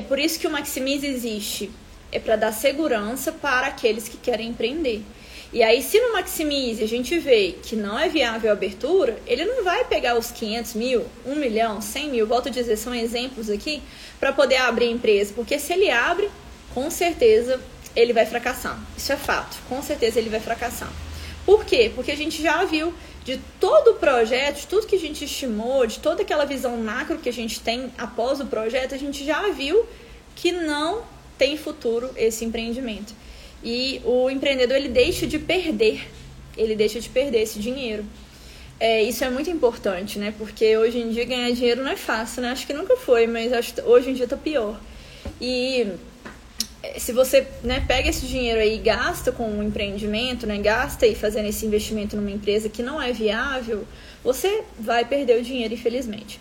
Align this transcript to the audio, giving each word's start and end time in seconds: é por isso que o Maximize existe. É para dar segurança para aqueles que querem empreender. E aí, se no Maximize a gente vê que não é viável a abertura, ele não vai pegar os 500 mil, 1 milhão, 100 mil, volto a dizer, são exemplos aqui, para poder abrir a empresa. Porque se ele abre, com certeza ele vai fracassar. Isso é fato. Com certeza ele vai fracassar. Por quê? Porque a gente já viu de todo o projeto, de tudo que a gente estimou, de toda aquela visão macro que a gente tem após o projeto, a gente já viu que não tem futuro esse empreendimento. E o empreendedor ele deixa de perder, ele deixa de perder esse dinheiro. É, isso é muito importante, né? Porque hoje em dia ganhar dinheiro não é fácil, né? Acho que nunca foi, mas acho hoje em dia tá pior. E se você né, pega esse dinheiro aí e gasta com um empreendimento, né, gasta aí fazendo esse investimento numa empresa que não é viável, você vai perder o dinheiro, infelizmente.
é 0.00 0.02
por 0.02 0.18
isso 0.18 0.40
que 0.40 0.46
o 0.46 0.50
Maximize 0.50 1.06
existe. 1.06 1.70
É 2.10 2.18
para 2.18 2.34
dar 2.34 2.52
segurança 2.52 3.30
para 3.30 3.66
aqueles 3.66 4.08
que 4.08 4.16
querem 4.16 4.48
empreender. 4.48 5.02
E 5.52 5.62
aí, 5.62 5.82
se 5.82 6.00
no 6.00 6.14
Maximize 6.14 6.82
a 6.82 6.88
gente 6.88 7.18
vê 7.18 7.56
que 7.62 7.76
não 7.76 7.98
é 7.98 8.08
viável 8.08 8.50
a 8.50 8.54
abertura, 8.54 9.18
ele 9.26 9.44
não 9.44 9.62
vai 9.62 9.84
pegar 9.84 10.16
os 10.16 10.30
500 10.30 10.74
mil, 10.74 11.04
1 11.26 11.34
milhão, 11.36 11.82
100 11.82 12.08
mil, 12.08 12.26
volto 12.26 12.48
a 12.48 12.50
dizer, 12.50 12.76
são 12.76 12.94
exemplos 12.94 13.50
aqui, 13.50 13.82
para 14.18 14.32
poder 14.32 14.56
abrir 14.56 14.86
a 14.86 14.90
empresa. 14.90 15.34
Porque 15.34 15.58
se 15.58 15.74
ele 15.74 15.90
abre, 15.90 16.30
com 16.72 16.90
certeza 16.90 17.60
ele 17.94 18.14
vai 18.14 18.24
fracassar. 18.24 18.80
Isso 18.96 19.12
é 19.12 19.16
fato. 19.16 19.58
Com 19.68 19.82
certeza 19.82 20.18
ele 20.18 20.30
vai 20.30 20.40
fracassar. 20.40 20.90
Por 21.44 21.64
quê? 21.64 21.90
Porque 21.94 22.10
a 22.10 22.16
gente 22.16 22.42
já 22.42 22.64
viu 22.64 22.92
de 23.24 23.38
todo 23.58 23.92
o 23.92 23.94
projeto, 23.94 24.60
de 24.60 24.66
tudo 24.66 24.86
que 24.86 24.96
a 24.96 24.98
gente 24.98 25.24
estimou, 25.24 25.86
de 25.86 25.98
toda 25.98 26.22
aquela 26.22 26.44
visão 26.44 26.76
macro 26.78 27.18
que 27.18 27.28
a 27.28 27.32
gente 27.32 27.60
tem 27.60 27.92
após 27.98 28.40
o 28.40 28.46
projeto, 28.46 28.94
a 28.94 28.98
gente 28.98 29.24
já 29.24 29.48
viu 29.50 29.84
que 30.34 30.52
não 30.52 31.02
tem 31.36 31.56
futuro 31.56 32.10
esse 32.16 32.44
empreendimento. 32.44 33.14
E 33.62 34.00
o 34.04 34.30
empreendedor 34.30 34.76
ele 34.76 34.88
deixa 34.88 35.26
de 35.26 35.38
perder, 35.38 36.08
ele 36.56 36.74
deixa 36.74 37.00
de 37.00 37.08
perder 37.08 37.42
esse 37.42 37.58
dinheiro. 37.58 38.04
É, 38.78 39.02
isso 39.02 39.22
é 39.22 39.28
muito 39.28 39.50
importante, 39.50 40.18
né? 40.18 40.32
Porque 40.38 40.76
hoje 40.78 40.98
em 40.98 41.10
dia 41.10 41.26
ganhar 41.26 41.50
dinheiro 41.52 41.82
não 41.82 41.90
é 41.90 41.96
fácil, 41.96 42.40
né? 42.40 42.50
Acho 42.50 42.66
que 42.66 42.72
nunca 42.72 42.96
foi, 42.96 43.26
mas 43.26 43.52
acho 43.52 43.74
hoje 43.82 44.10
em 44.10 44.14
dia 44.14 44.26
tá 44.26 44.38
pior. 44.38 44.80
E 45.38 45.86
se 46.98 47.12
você 47.12 47.46
né, 47.62 47.84
pega 47.86 48.08
esse 48.08 48.26
dinheiro 48.26 48.60
aí 48.60 48.76
e 48.76 48.78
gasta 48.78 49.30
com 49.30 49.48
um 49.48 49.62
empreendimento, 49.62 50.46
né, 50.46 50.58
gasta 50.58 51.06
aí 51.06 51.14
fazendo 51.14 51.46
esse 51.46 51.64
investimento 51.66 52.16
numa 52.16 52.30
empresa 52.30 52.68
que 52.68 52.82
não 52.82 53.00
é 53.00 53.12
viável, 53.12 53.86
você 54.22 54.62
vai 54.78 55.04
perder 55.04 55.38
o 55.38 55.42
dinheiro, 55.42 55.74
infelizmente. 55.74 56.40